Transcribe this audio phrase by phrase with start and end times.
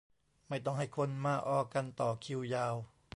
[0.49, 2.75] ไม่ต้องให้คนมาออกันต่อคิวยาว